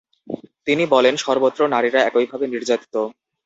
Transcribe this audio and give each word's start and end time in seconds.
তিনি 0.67 0.83
বলেন, 0.93 1.15
সর্বত্র 1.17 1.61
নারীরা 1.73 1.99
একইভাবে 2.03 2.45
নির্যাতিত। 2.47 2.95